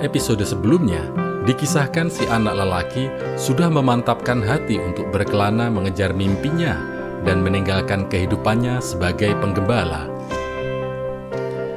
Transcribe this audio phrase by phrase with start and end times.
[0.00, 1.04] episode sebelumnya,
[1.44, 6.76] dikisahkan si anak lelaki sudah memantapkan hati untuk berkelana mengejar mimpinya
[7.24, 10.08] dan meninggalkan kehidupannya sebagai penggembala.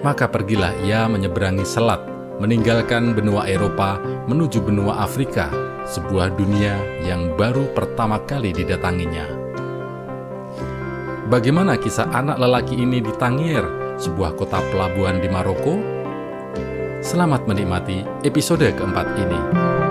[0.03, 2.03] Maka pergilah ia menyeberangi selat,
[2.39, 5.47] meninggalkan benua Eropa menuju benua Afrika,
[5.87, 9.27] sebuah dunia yang baru pertama kali didatanginya.
[11.31, 13.63] Bagaimana kisah anak lelaki ini di Tangier,
[13.95, 15.92] sebuah kota pelabuhan di Maroko?
[17.03, 19.82] Selamat menikmati episode keempat ini.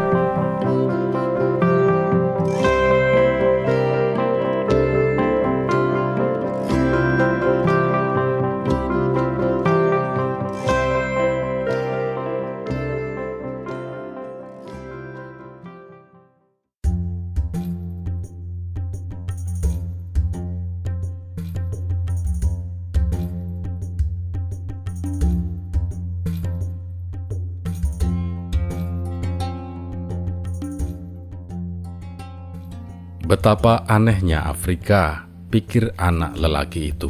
[33.32, 37.08] Betapa anehnya Afrika, pikir anak lelaki itu.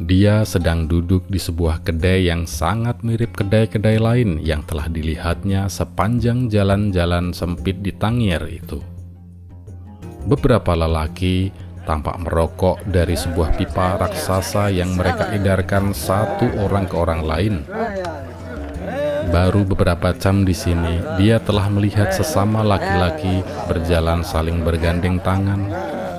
[0.00, 6.48] Dia sedang duduk di sebuah kedai yang sangat mirip kedai-kedai lain yang telah dilihatnya sepanjang
[6.48, 8.80] jalan-jalan sempit di Tangier itu.
[10.24, 11.52] Beberapa lelaki
[11.84, 17.54] tampak merokok dari sebuah pipa raksasa yang mereka edarkan satu orang ke orang lain
[19.26, 25.66] Baru beberapa jam di sini, dia telah melihat sesama laki-laki berjalan saling bergandeng tangan,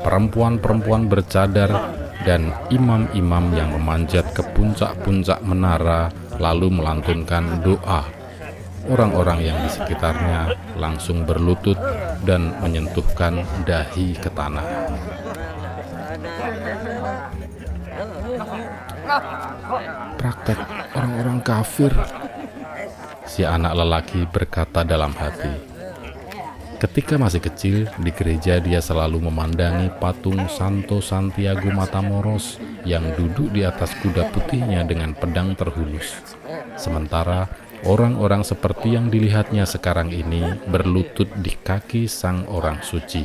[0.03, 1.97] perempuan-perempuan bercadar,
[2.27, 8.03] dan imam-imam yang memanjat ke puncak-puncak menara lalu melantunkan doa.
[8.87, 11.75] Orang-orang yang di sekitarnya langsung berlutut
[12.23, 14.63] dan menyentuhkan dahi ke tanah.
[20.19, 20.59] Praktek
[20.95, 21.91] orang-orang kafir
[23.37, 25.77] si anak lelaki berkata dalam hati.
[26.81, 33.61] Ketika masih kecil, di gereja dia selalu memandangi patung Santo Santiago Matamoros yang duduk di
[33.61, 36.17] atas kuda putihnya dengan pedang terhulus.
[36.81, 37.45] Sementara
[37.85, 43.21] orang-orang seperti yang dilihatnya sekarang ini berlutut di kaki sang orang suci.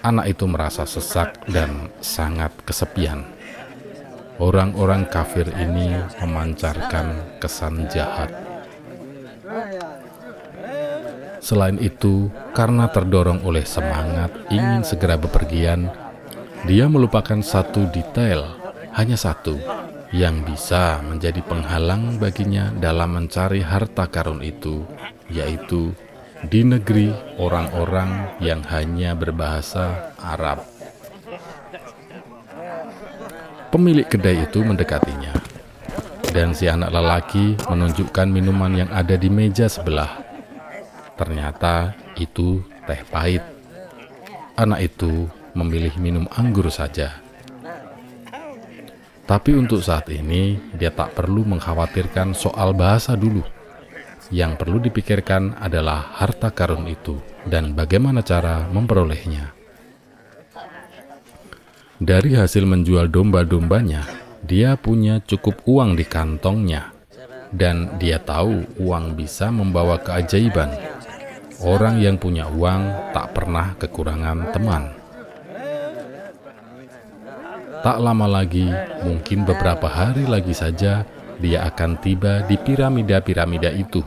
[0.00, 3.28] Anak itu merasa sesak dan sangat kesepian.
[4.40, 8.49] Orang-orang kafir ini memancarkan kesan jahat
[11.40, 15.88] Selain itu, karena terdorong oleh semangat ingin segera bepergian,
[16.68, 18.44] dia melupakan satu detail,
[18.92, 19.56] hanya satu,
[20.12, 24.84] yang bisa menjadi penghalang baginya dalam mencari harta karun itu,
[25.32, 25.96] yaitu
[26.44, 27.08] di negeri
[27.40, 30.60] orang-orang yang hanya berbahasa Arab.
[33.72, 35.39] Pemilik kedai itu mendekatinya,
[36.30, 40.22] dan si anak lelaki menunjukkan minuman yang ada di meja sebelah.
[41.18, 43.42] Ternyata itu teh pahit.
[44.54, 47.18] Anak itu memilih minum anggur saja.
[49.26, 53.46] Tapi untuk saat ini, dia tak perlu mengkhawatirkan soal bahasa dulu.
[54.30, 59.54] Yang perlu dipikirkan adalah harta karun itu dan bagaimana cara memperolehnya.
[62.00, 66.96] Dari hasil menjual domba-dombanya, dia punya cukup uang di kantongnya,
[67.52, 70.72] dan dia tahu uang bisa membawa keajaiban.
[71.60, 74.96] Orang yang punya uang tak pernah kekurangan teman.
[77.80, 78.68] Tak lama lagi,
[79.04, 81.04] mungkin beberapa hari lagi saja,
[81.40, 84.04] dia akan tiba di piramida-piramida itu.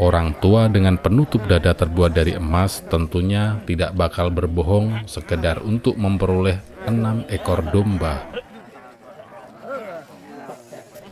[0.00, 6.56] Orang tua dengan penutup dada terbuat dari emas tentunya tidak bakal berbohong sekedar untuk memperoleh
[6.88, 8.39] enam ekor domba.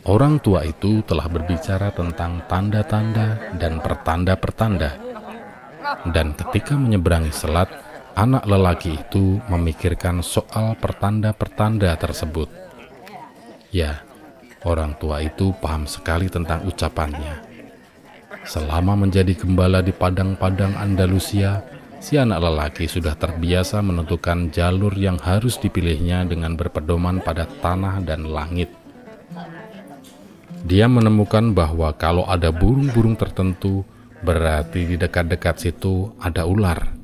[0.07, 5.09] Orang tua itu telah berbicara tentang tanda-tanda dan pertanda-pertanda
[6.09, 7.69] dan ketika menyeberangi selat,
[8.13, 12.49] anak lelaki itu memikirkan soal pertanda-pertanda tersebut.
[13.73, 14.01] Ya,
[14.65, 17.47] orang tua itu paham sekali tentang ucapannya.
[18.45, 21.61] Selama menjadi gembala di padang-padang Andalusia,
[21.99, 28.25] si anak lelaki sudah terbiasa menentukan jalur yang harus dipilihnya dengan berpedoman pada tanah dan
[28.29, 28.78] langit.
[30.67, 33.87] Dia menemukan bahwa kalau ada burung-burung tertentu
[34.19, 36.95] berarti di dekat-dekat situ ada ular.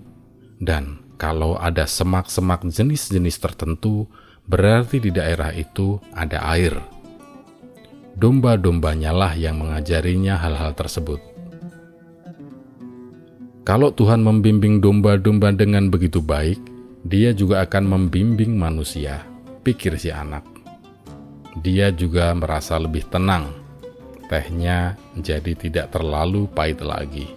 [0.59, 4.07] Dan kalau ada semak-semak jenis-jenis tertentu,
[4.47, 6.75] berarti di daerah itu ada air.
[8.15, 11.19] Domba-dombanya lah yang mengajarinya hal-hal tersebut.
[13.65, 16.61] Kalau Tuhan membimbing domba-domba dengan begitu baik,
[17.01, 19.25] dia juga akan membimbing manusia,
[19.65, 20.54] pikir si anak.
[21.59, 23.65] Dia juga merasa lebih tenang
[24.27, 27.29] tehnya jadi tidak terlalu pahit lagi.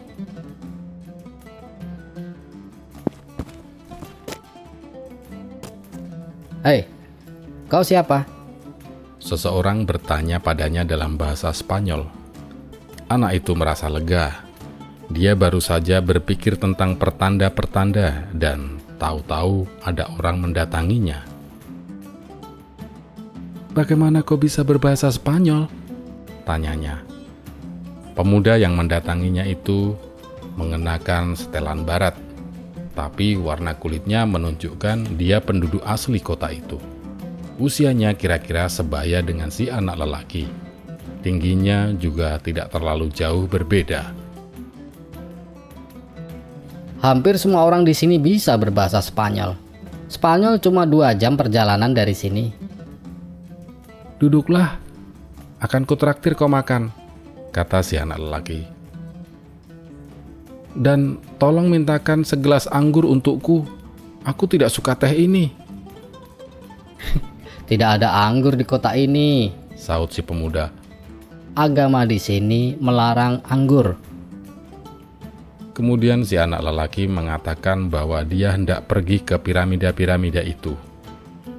[6.65, 6.85] Hei,
[7.71, 8.27] kau siapa?
[9.23, 12.09] Seseorang bertanya padanya dalam bahasa Spanyol.
[13.09, 14.45] Anak itu merasa lega.
[15.09, 21.25] Dia baru saja berpikir tentang pertanda-pertanda dan tahu-tahu ada orang mendatanginya.
[23.79, 25.71] Bagaimana kau bisa berbahasa Spanyol?
[26.43, 26.99] Tanyanya.
[28.19, 29.95] Pemuda yang mendatanginya itu
[30.59, 32.19] mengenakan setelan barat,
[32.99, 36.75] tapi warna kulitnya menunjukkan dia penduduk asli kota itu.
[37.63, 40.51] Usianya kira-kira sebaya dengan si anak lelaki.
[41.23, 44.11] Tingginya juga tidak terlalu jauh berbeda.
[46.99, 49.55] Hampir semua orang di sini bisa berbahasa Spanyol.
[50.11, 52.67] Spanyol cuma dua jam perjalanan dari sini.
[54.19, 54.83] Duduklah,
[55.63, 56.91] akan kutraktir kau makan,
[57.55, 58.67] kata si anak lelaki.
[60.75, 63.63] Dan tolong mintakan segelas anggur untukku.
[64.27, 65.55] Aku tidak suka teh ini.
[67.71, 69.55] Tidak ada anggur di kota ini.
[69.79, 70.75] Saut si pemuda.
[71.55, 73.95] Agama di sini melarang anggur.
[75.79, 80.88] Kemudian si anak lelaki mengatakan bahwa dia hendak pergi ke piramida-piramida itu.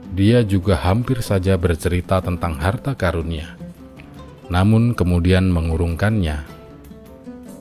[0.10, 3.54] Dia juga hampir saja bercerita tentang harta karunia.
[4.50, 6.58] Namun kemudian mengurungkannya.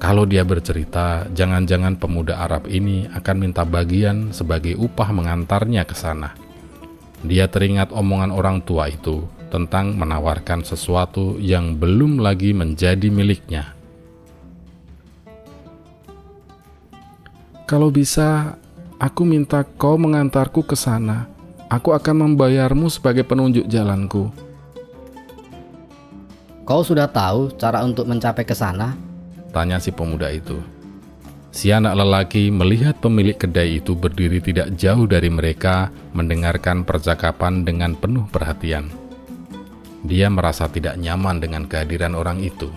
[0.01, 6.33] Kalau dia bercerita, jangan-jangan pemuda Arab ini akan minta bagian sebagai upah mengantarnya ke sana.
[7.21, 13.75] Dia teringat omongan orang tua itu tentang menawarkan sesuatu yang belum lagi menjadi miliknya.
[17.69, 18.57] Kalau bisa,
[18.97, 21.38] aku minta kau mengantarku ke sana.
[21.69, 24.33] Aku akan membayarmu sebagai penunjuk jalanku.
[26.65, 28.97] Kau sudah tahu cara untuk mencapai ke sana?
[29.53, 30.61] Tanya si pemuda itu.
[31.53, 37.97] Si anak lelaki melihat pemilik kedai itu berdiri tidak jauh dari mereka, mendengarkan percakapan dengan
[37.97, 38.89] penuh perhatian.
[40.05, 42.69] Dia merasa tidak nyaman dengan kehadiran orang itu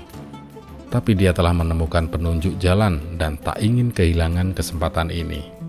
[0.91, 5.61] tapi dia telah menemukan penunjuk jalan dan tak ingin kehilangan kesempatan ini.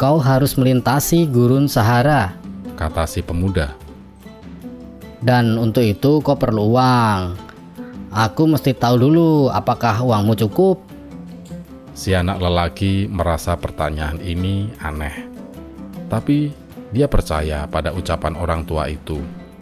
[0.00, 2.34] Kau harus melintasi gurun Sahara,
[2.74, 3.76] kata si pemuda.
[5.22, 7.38] Dan untuk itu kau perlu uang.
[8.12, 10.82] Aku mesti tahu dulu apakah uangmu cukup.
[11.94, 15.28] Si anak lelaki merasa pertanyaan ini aneh.
[16.10, 16.52] Tapi
[16.92, 19.16] dia percaya pada ucapan orang tua itu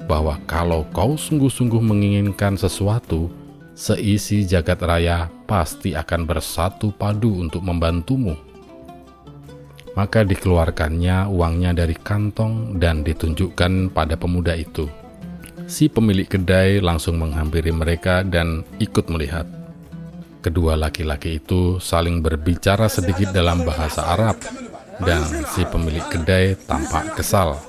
[0.09, 3.31] bahwa kalau kau sungguh-sungguh menginginkan sesuatu,
[3.76, 8.50] seisi jagat raya pasti akan bersatu padu untuk membantumu.
[9.99, 14.87] Maka dikeluarkannya uangnya dari kantong dan ditunjukkan pada pemuda itu.
[15.67, 19.47] Si pemilik kedai langsung menghampiri mereka dan ikut melihat.
[20.41, 24.41] Kedua laki-laki itu saling berbicara sedikit dalam bahasa Arab,
[25.03, 25.21] dan
[25.53, 27.61] si pemilik kedai tampak kesal.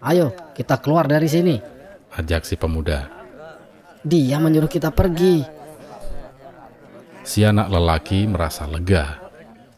[0.00, 1.60] "Ayo, kita keluar dari sini,"
[2.16, 3.12] ajak si pemuda.
[4.06, 5.44] Dia menyuruh kita pergi.
[7.26, 9.25] Si anak lelaki merasa lega.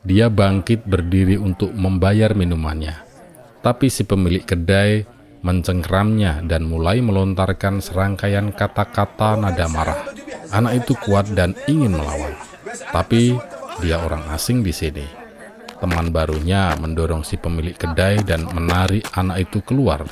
[0.09, 2.97] Dia bangkit berdiri untuk membayar minumannya.
[3.61, 5.05] Tapi si pemilik kedai
[5.45, 10.09] mencengkramnya dan mulai melontarkan serangkaian kata-kata nada marah.
[10.49, 12.33] Anak itu kuat dan ingin melawan.
[12.89, 13.37] Tapi
[13.85, 15.05] dia orang asing di sini.
[15.77, 20.09] Teman barunya mendorong si pemilik kedai dan menarik anak itu keluar.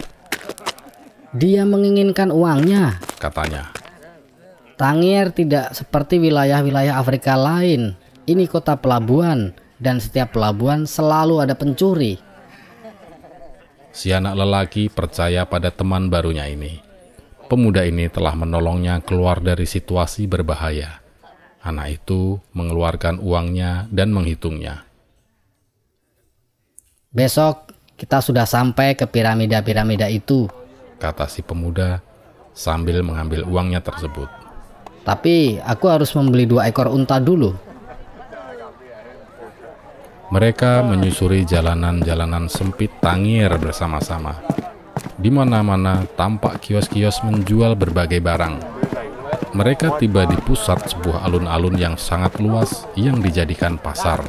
[1.33, 3.73] Dia menginginkan uangnya, katanya.
[4.77, 7.97] Tangier tidak seperti wilayah-wilayah Afrika lain.
[8.29, 12.17] Ini kota pelabuhan dan setiap pelabuhan selalu ada pencuri.
[13.97, 16.85] Si anak lelaki percaya pada teman barunya ini.
[17.47, 21.01] Pemuda ini telah menolongnya keluar dari situasi berbahaya.
[21.63, 24.85] Anak itu mengeluarkan uangnya dan menghitungnya.
[27.15, 30.45] Besok kita sudah sampai ke piramida-piramida itu,
[31.01, 32.05] kata si pemuda
[32.53, 34.29] sambil mengambil uangnya tersebut.
[35.07, 37.66] Tapi aku harus membeli dua ekor unta dulu.
[40.27, 44.43] Mereka menyusuri jalanan-jalanan sempit Tangir bersama-sama.
[45.15, 48.59] Di mana-mana tampak kios-kios menjual berbagai barang.
[49.55, 54.21] Mereka tiba di pusat sebuah alun-alun yang sangat luas yang dijadikan pasar.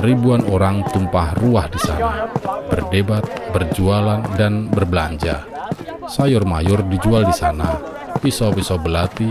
[0.00, 2.32] Ribuan orang tumpah ruah di sana,
[2.72, 5.44] berdebat, berjualan, dan berbelanja.
[6.08, 7.76] Sayur mayur dijual di sana,
[8.24, 9.28] pisau-pisau belati,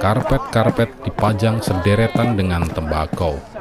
[0.00, 3.51] karpet-karpet dipajang sederetan dengan tembakau.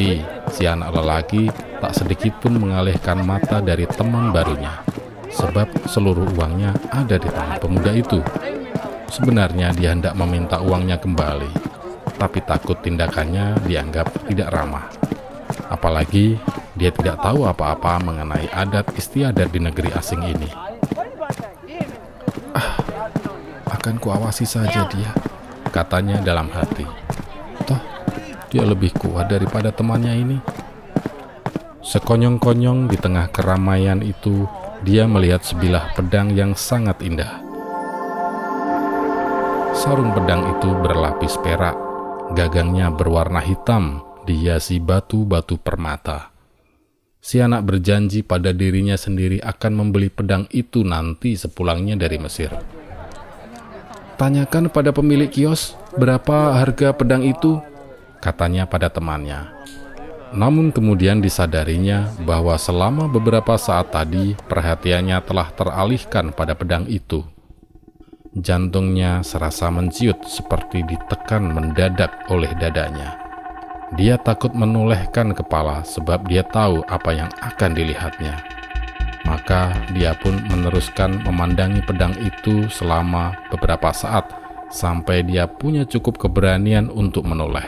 [0.00, 0.16] Tapi
[0.56, 4.80] si anak lelaki tak sedikit pun mengalihkan mata dari teman barunya,
[5.28, 8.24] sebab seluruh uangnya ada di tangan pemuda itu.
[9.12, 11.52] sebenarnya dia hendak meminta uangnya kembali,
[12.16, 14.88] tapi takut tindakannya dianggap tidak ramah.
[15.68, 16.40] Apalagi
[16.72, 20.48] dia tidak tahu apa-apa mengenai adat istiadat di negeri asing ini.
[22.56, 22.72] Ah,
[23.68, 25.12] akan kuawasi saja dia,
[25.68, 26.99] katanya dalam hati.
[28.50, 30.38] Dia lebih kuat daripada temannya ini.
[31.80, 34.44] Sekonyong-konyong di tengah keramaian itu,
[34.82, 37.40] dia melihat sebilah pedang yang sangat indah.
[39.70, 41.78] Sarung pedang itu berlapis perak,
[42.34, 46.34] gagangnya berwarna hitam, dihiasi batu-batu permata.
[47.20, 52.48] Si anak berjanji pada dirinya sendiri akan membeli pedang itu nanti sepulangnya dari Mesir.
[54.16, 57.60] Tanyakan pada pemilik kios berapa harga pedang itu,
[58.20, 59.50] katanya pada temannya.
[60.30, 67.26] Namun kemudian disadarinya bahwa selama beberapa saat tadi perhatiannya telah teralihkan pada pedang itu.
[68.30, 73.18] Jantungnya serasa menciut seperti ditekan mendadak oleh dadanya.
[73.98, 78.38] Dia takut menolehkan kepala sebab dia tahu apa yang akan dilihatnya.
[79.26, 84.30] Maka dia pun meneruskan memandangi pedang itu selama beberapa saat
[84.70, 87.66] sampai dia punya cukup keberanian untuk menoleh.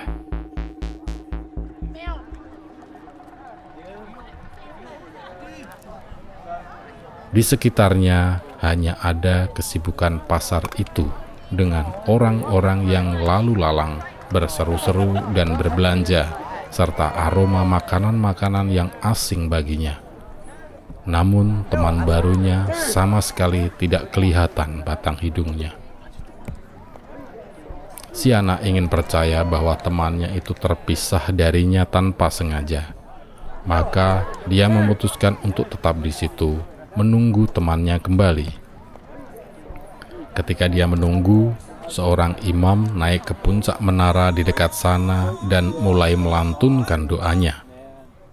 [7.32, 11.08] Di sekitarnya hanya ada kesibukan pasar itu
[11.48, 16.28] dengan orang-orang yang lalu lalang, berseru-seru dan berbelanja,
[16.68, 19.96] serta aroma makanan-makanan yang asing baginya.
[21.08, 25.72] Namun teman barunya sama sekali tidak kelihatan batang hidungnya.
[28.12, 32.92] Si anak ingin percaya bahwa temannya itu terpisah darinya tanpa sengaja.
[33.64, 36.60] Maka dia memutuskan untuk tetap di situ
[36.92, 38.48] menunggu temannya kembali.
[40.32, 41.52] Ketika dia menunggu,
[41.88, 47.64] seorang imam naik ke puncak menara di dekat sana dan mulai melantunkan doanya.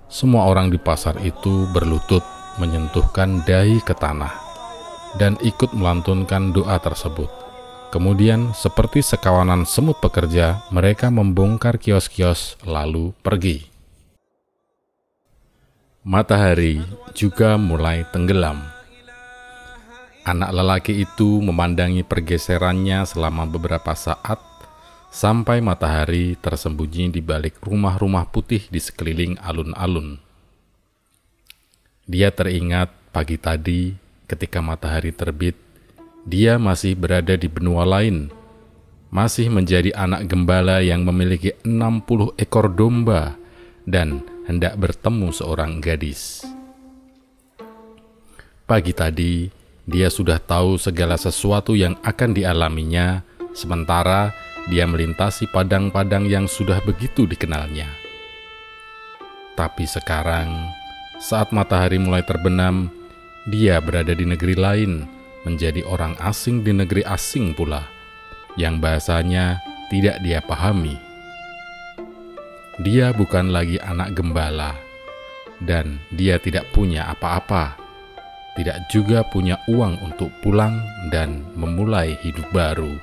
[0.08, 2.24] Semua orang di pasar itu berlutut
[2.58, 4.34] menyentuhkan dahi ke tanah
[5.16, 7.30] dan ikut melantunkan doa tersebut.
[7.90, 13.79] Kemudian, seperti sekawanan semut pekerja, mereka membongkar kios-kios lalu pergi
[16.00, 16.80] matahari
[17.12, 18.64] juga mulai tenggelam.
[20.24, 24.40] Anak lelaki itu memandangi pergeserannya selama beberapa saat
[25.12, 30.22] sampai matahari tersembunyi di balik rumah-rumah putih di sekeliling alun-alun.
[32.08, 33.92] Dia teringat pagi tadi
[34.24, 35.60] ketika matahari terbit,
[36.24, 38.32] dia masih berada di benua lain,
[39.12, 43.36] masih menjadi anak gembala yang memiliki 60 ekor domba
[43.90, 46.46] dan hendak bertemu seorang gadis.
[48.70, 49.50] Pagi tadi,
[49.90, 53.26] dia sudah tahu segala sesuatu yang akan dialaminya,
[53.58, 54.30] sementara
[54.70, 57.90] dia melintasi padang-padang yang sudah begitu dikenalnya.
[59.58, 60.70] Tapi sekarang,
[61.18, 62.94] saat matahari mulai terbenam,
[63.50, 65.10] dia berada di negeri lain,
[65.42, 67.90] menjadi orang asing di negeri asing pula,
[68.54, 69.58] yang bahasanya
[69.90, 71.09] tidak dia pahami.
[72.80, 74.72] Dia bukan lagi anak gembala,
[75.60, 77.76] dan dia tidak punya apa-apa,
[78.56, 80.80] tidak juga punya uang untuk pulang
[81.12, 82.96] dan memulai hidup baru.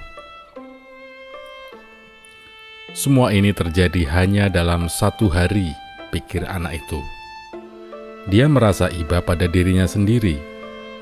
[2.96, 5.68] Semua ini terjadi hanya dalam satu hari,
[6.08, 7.00] pikir anak itu.
[8.32, 10.40] Dia merasa iba pada dirinya sendiri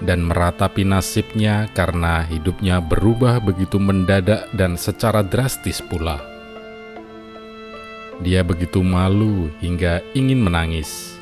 [0.02, 6.33] dan meratapi nasibnya karena hidupnya berubah begitu mendadak dan secara drastis pula.
[8.22, 11.18] Dia begitu malu hingga ingin menangis.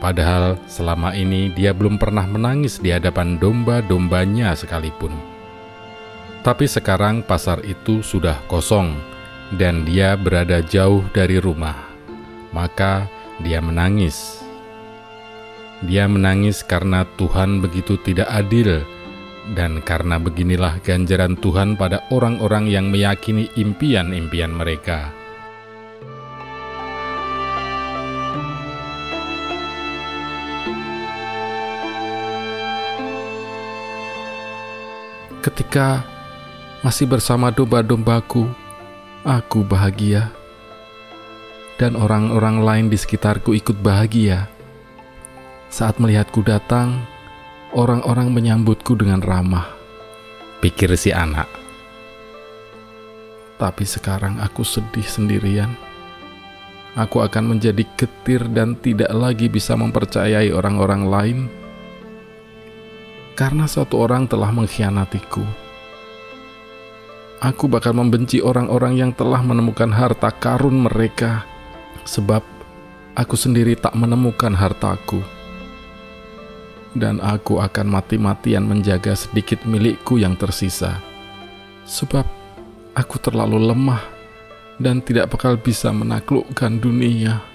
[0.00, 5.12] Padahal selama ini dia belum pernah menangis di hadapan domba-dombanya sekalipun.
[6.44, 8.92] Tapi sekarang pasar itu sudah kosong
[9.56, 11.76] dan dia berada jauh dari rumah.
[12.52, 13.08] Maka
[13.40, 14.44] dia menangis.
[15.84, 18.84] Dia menangis karena Tuhan begitu tidak adil
[19.52, 25.23] dan karena beginilah ganjaran Tuhan pada orang-orang yang meyakini impian-impian mereka.
[35.44, 36.00] Ketika
[36.80, 38.48] masih bersama domba-dombaku,
[39.28, 40.32] aku bahagia,
[41.76, 44.48] dan orang-orang lain di sekitarku ikut bahagia.
[45.68, 46.96] Saat melihatku datang,
[47.76, 49.68] orang-orang menyambutku dengan ramah.
[50.64, 51.52] Pikir si anak.
[53.60, 55.76] Tapi sekarang aku sedih sendirian.
[56.96, 61.38] Aku akan menjadi getir dan tidak lagi bisa mempercayai orang-orang lain
[63.34, 65.42] karena suatu orang telah mengkhianatiku.
[67.44, 71.44] aku bakal membenci orang-orang yang telah menemukan harta karun mereka,
[72.08, 72.40] sebab
[73.12, 75.20] aku sendiri tak menemukan hartaku.
[76.96, 81.02] Dan aku akan mati-matian menjaga sedikit milikku yang tersisa,
[81.84, 82.24] sebab
[82.96, 84.00] aku terlalu lemah
[84.78, 87.53] dan tidak bakal bisa menaklukkan dunia.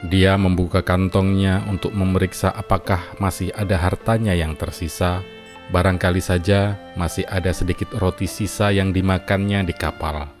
[0.00, 5.20] Dia membuka kantongnya untuk memeriksa apakah masih ada hartanya yang tersisa.
[5.68, 10.32] Barangkali saja masih ada sedikit roti sisa yang dimakannya di kapal.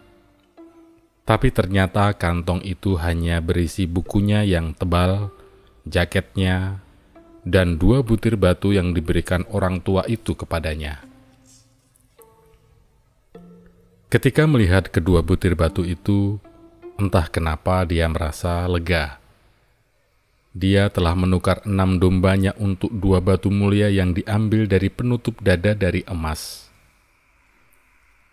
[1.28, 5.28] Tapi ternyata kantong itu hanya berisi bukunya yang tebal,
[5.84, 6.80] jaketnya,
[7.44, 11.04] dan dua butir batu yang diberikan orang tua itu kepadanya.
[14.10, 16.42] Ketika melihat kedua butir batu itu,
[16.98, 19.19] entah kenapa dia merasa lega.
[20.50, 26.02] Dia telah menukar enam dombanya untuk dua batu mulia yang diambil dari penutup dada dari
[26.10, 26.66] emas.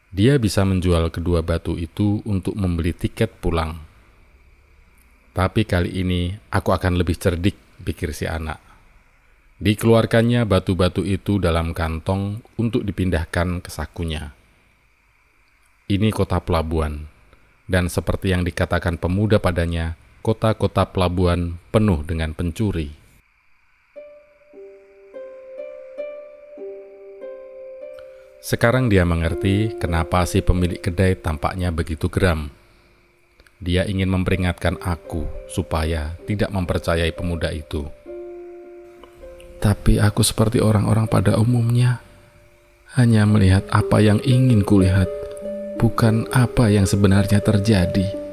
[0.09, 3.77] Dia bisa menjual kedua batu itu untuk membeli tiket pulang.
[5.37, 7.53] Tapi kali ini aku akan lebih cerdik,
[7.85, 8.57] pikir si anak.
[9.61, 14.33] Dikeluarkannya batu-batu itu dalam kantong untuk dipindahkan ke sakunya.
[15.85, 17.05] Ini kota pelabuhan,
[17.69, 19.93] dan seperti yang dikatakan pemuda padanya,
[20.27, 22.91] kota-kota pelabuhan penuh dengan pencuri.
[28.43, 32.51] Sekarang dia mengerti kenapa si pemilik kedai tampaknya begitu geram.
[33.63, 37.87] Dia ingin memperingatkan aku supaya tidak mempercayai pemuda itu.
[39.63, 42.03] Tapi aku seperti orang-orang pada umumnya,
[42.99, 45.07] hanya melihat apa yang ingin kulihat,
[45.79, 48.26] bukan apa yang sebenarnya terjadi.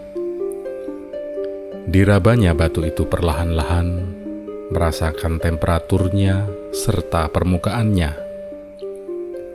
[1.84, 4.08] Dirabanya batu itu perlahan-lahan,
[4.72, 8.16] merasakan temperaturnya serta permukaannya.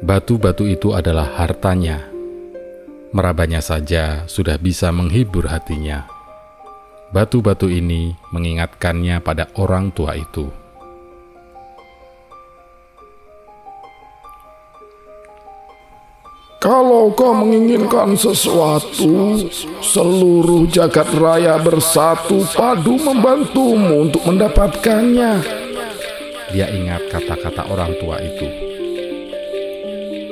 [0.05, 2.05] Batu-batu itu adalah hartanya.
[3.09, 6.05] Merabanya saja sudah bisa menghibur hatinya.
[7.09, 10.68] Batu-batu ini mengingatkannya pada orang tua itu.
[16.59, 19.39] Kalau kau menginginkan sesuatu,
[19.79, 25.39] seluruh jagat raya bersatu padu membantumu untuk mendapatkannya.
[26.51, 28.47] Dia ingat kata-kata orang tua itu.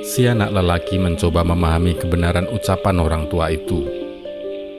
[0.03, 3.87] Si anak lelaki mencoba memahami kebenaran ucapan orang tua itu.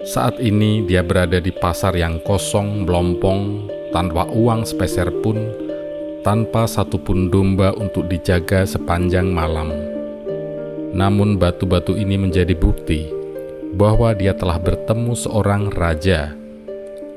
[0.04, 5.48] Saat ini dia berada di pasar yang kosong, melompong, tanpa uang sepeser pun,
[6.20, 9.97] tanpa satupun domba untuk dijaga sepanjang malam.
[10.98, 13.06] Namun batu-batu ini menjadi bukti
[13.78, 16.34] bahwa dia telah bertemu seorang raja,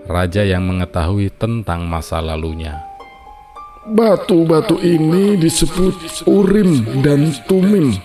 [0.06, 2.78] raja yang mengetahui tentang masa lalunya.
[3.82, 7.98] Batu-batu ini disebut Urim dan Tumim,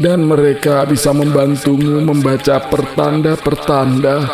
[0.00, 4.24] dan mereka bisa membantumu membaca pertanda-pertanda.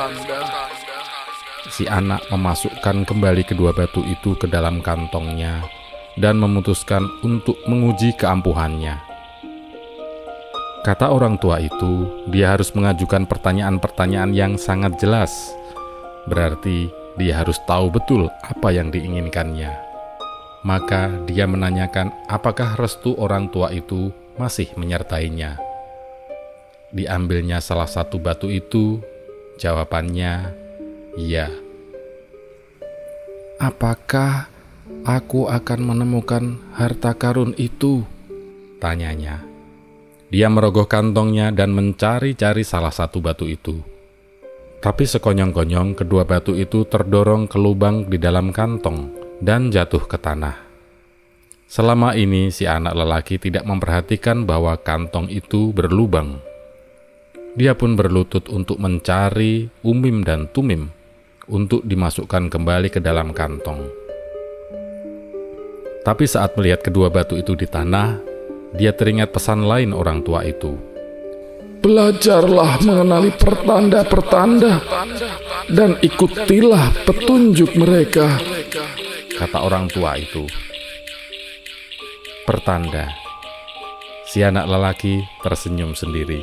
[1.75, 5.67] Si anak memasukkan kembali kedua batu itu ke dalam kantongnya
[6.15, 9.16] dan memutuskan untuk menguji keampuhannya.
[10.87, 15.35] Kata orang tua itu, dia harus mengajukan pertanyaan-pertanyaan yang sangat jelas.
[16.31, 16.87] Berarti
[17.18, 19.75] dia harus tahu betul apa yang diinginkannya.
[20.62, 25.59] Maka dia menanyakan apakah restu orang tua itu masih menyertainya.
[26.94, 29.03] Diambilnya salah satu batu itu,
[29.59, 30.55] jawabannya
[31.18, 31.51] ya.
[33.59, 34.46] Apakah
[35.03, 38.07] aku akan menemukan harta karun itu?
[38.79, 39.56] Tanyanya.
[40.27, 43.79] Dia merogoh kantongnya dan mencari-cari salah satu batu itu.
[44.83, 50.67] Tapi sekonyong-konyong kedua batu itu terdorong ke lubang di dalam kantong dan jatuh ke tanah.
[51.67, 56.39] Selama ini si anak lelaki tidak memperhatikan bahwa kantong itu berlubang.
[57.59, 60.93] Dia pun berlutut untuk mencari umim dan tumim
[61.51, 63.87] untuk dimasukkan kembali ke dalam kantong.
[66.07, 68.36] Tapi saat melihat kedua batu itu di tanah,
[68.75, 70.75] dia teringat pesan lain orang tua itu.
[71.85, 74.83] Belajarlah mengenali pertanda-pertanda
[75.71, 78.43] dan ikutilah petunjuk mereka,
[79.39, 80.49] kata orang tua itu.
[82.43, 83.11] Pertanda.
[84.27, 86.43] Si anak lelaki tersenyum sendiri.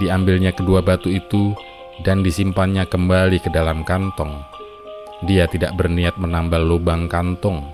[0.00, 1.52] Diambilnya kedua batu itu
[2.06, 4.40] dan disimpannya kembali ke dalam kantong.
[5.26, 7.68] Dia tidak berniat menambal lubang kantong.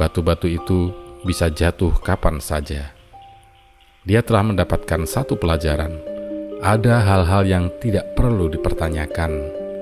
[0.00, 0.90] Batu-batu itu
[1.24, 2.96] bisa jatuh kapan saja.
[4.08, 5.92] Dia telah mendapatkan satu pelajaran.
[6.60, 9.32] Ada hal-hal yang tidak perlu dipertanyakan,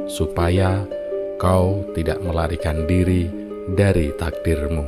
[0.06, 0.86] supaya
[1.38, 3.30] kau tidak melarikan diri
[3.70, 4.86] dari takdirmu.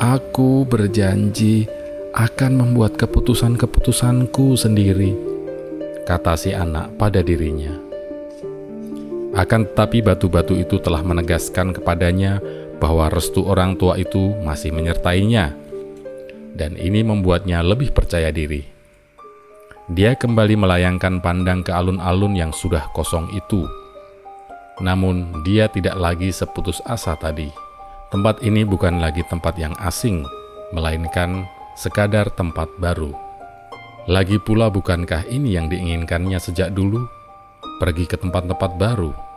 [0.00, 1.68] Aku berjanji
[2.16, 5.12] akan membuat keputusan-keputusanku sendiri,
[6.08, 7.76] kata si anak pada dirinya.
[9.36, 12.42] Akan tetapi batu-batu itu telah menegaskan kepadanya
[12.80, 15.52] bahwa restu orang tua itu masih menyertainya,
[16.56, 18.64] dan ini membuatnya lebih percaya diri.
[19.90, 23.68] Dia kembali melayangkan pandang ke alun-alun yang sudah kosong itu.
[24.80, 27.52] Namun, dia tidak lagi seputus asa tadi.
[28.08, 30.24] Tempat ini bukan lagi tempat yang asing,
[30.72, 31.44] melainkan
[31.76, 33.12] sekadar tempat baru.
[34.08, 37.04] Lagi pula bukankah ini yang diinginkannya sejak dulu?
[37.78, 39.29] Pergi ke tempat-tempat baru.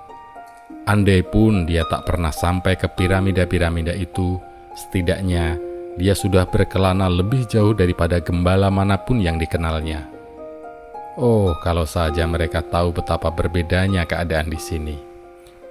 [0.83, 4.35] Andai pun dia tak pernah sampai ke piramida-piramida itu,
[4.75, 5.55] setidaknya
[5.95, 10.11] dia sudah berkelana lebih jauh daripada gembala mana pun yang dikenalnya.
[11.15, 14.97] Oh, kalau saja mereka tahu betapa berbedanya keadaan di sini.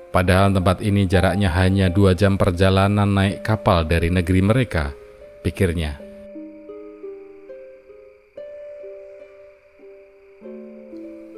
[0.08, 4.96] Padahal tempat ini jaraknya hanya dua jam perjalanan naik kapal dari negeri mereka,
[5.44, 5.98] pikirnya.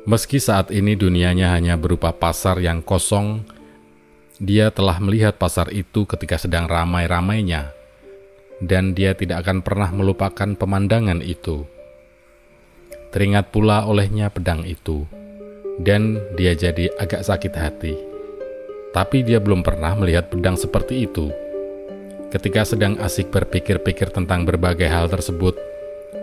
[0.04, 3.40] Meski saat ini dunianya hanya berupa pasar yang kosong,
[4.42, 7.70] dia telah melihat pasar itu ketika sedang ramai-ramainya,
[8.58, 11.62] dan dia tidak akan pernah melupakan pemandangan itu.
[13.14, 15.06] Teringat pula olehnya pedang itu,
[15.78, 17.94] dan dia jadi agak sakit hati.
[18.90, 21.30] Tapi dia belum pernah melihat pedang seperti itu.
[22.34, 25.54] Ketika sedang asik berpikir-pikir tentang berbagai hal tersebut,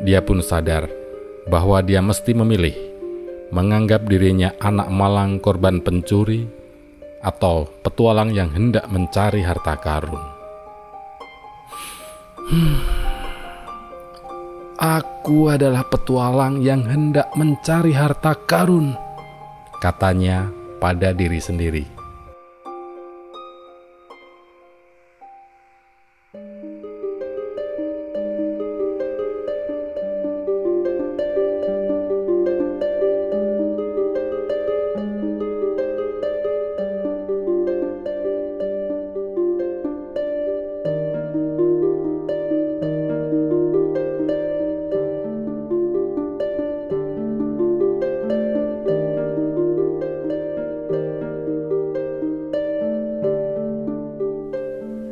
[0.04, 0.92] dia pun sadar
[1.48, 2.76] bahwa dia mesti memilih
[3.52, 6.48] menganggap dirinya anak malang korban pencuri
[7.22, 10.22] atau petualang yang hendak mencari harta karun.
[12.50, 12.78] Hmm.
[14.82, 18.98] Aku adalah petualang yang hendak mencari harta karun,
[19.78, 20.50] katanya
[20.82, 22.01] pada diri sendiri.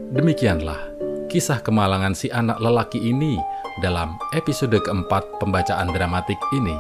[0.10, 0.90] Demikianlah
[1.30, 3.38] kisah kemalangan si anak lelaki ini
[3.78, 6.74] dalam episode keempat pembacaan dramatik ini.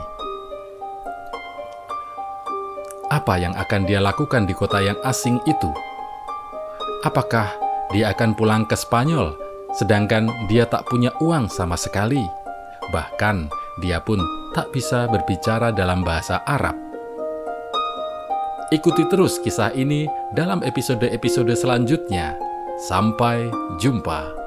[3.13, 5.69] Apa yang akan dia lakukan di kota yang asing itu?
[7.05, 7.53] Apakah
[7.93, 9.37] dia akan pulang ke Spanyol,
[9.77, 12.25] sedangkan dia tak punya uang sama sekali?
[12.89, 13.45] Bahkan
[13.85, 14.17] dia pun
[14.57, 16.73] tak bisa berbicara dalam bahasa Arab.
[18.73, 22.48] Ikuti terus kisah ini dalam episode-episode selanjutnya.
[22.79, 24.38] Sampai jumpa.